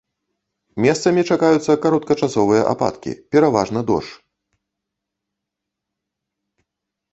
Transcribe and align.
Месцамі 0.85 1.21
чакаюцца 1.35 1.71
кароткачасовыя 1.83 2.61
ападкі, 2.71 3.15
пераважна 3.37 3.85
дождж. 3.93 4.11